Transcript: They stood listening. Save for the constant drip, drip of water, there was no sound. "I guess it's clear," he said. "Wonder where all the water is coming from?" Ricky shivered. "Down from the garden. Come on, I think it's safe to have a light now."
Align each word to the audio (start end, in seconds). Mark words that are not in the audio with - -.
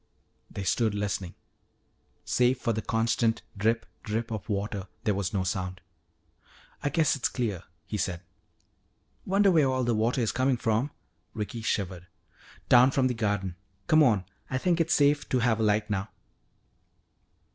They 0.49 0.63
stood 0.63 0.95
listening. 0.95 1.35
Save 2.25 2.57
for 2.57 2.73
the 2.73 2.81
constant 2.81 3.43
drip, 3.55 3.85
drip 4.03 4.31
of 4.31 4.49
water, 4.49 4.87
there 5.03 5.13
was 5.13 5.31
no 5.31 5.43
sound. 5.43 5.79
"I 6.81 6.89
guess 6.89 7.15
it's 7.15 7.29
clear," 7.29 7.65
he 7.85 7.97
said. 7.97 8.23
"Wonder 9.27 9.51
where 9.51 9.69
all 9.69 9.83
the 9.83 9.93
water 9.93 10.21
is 10.21 10.31
coming 10.31 10.57
from?" 10.57 10.89
Ricky 11.35 11.61
shivered. 11.61 12.07
"Down 12.67 12.89
from 12.89 13.09
the 13.09 13.13
garden. 13.13 13.57
Come 13.85 14.01
on, 14.01 14.25
I 14.49 14.57
think 14.57 14.81
it's 14.81 14.95
safe 14.95 15.29
to 15.29 15.37
have 15.37 15.59
a 15.59 15.63
light 15.63 15.87
now." 15.87 16.09